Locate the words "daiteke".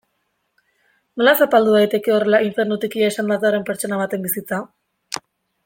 1.75-2.15